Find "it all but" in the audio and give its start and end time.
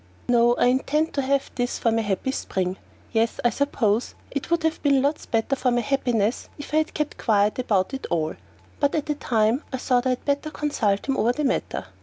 7.93-8.95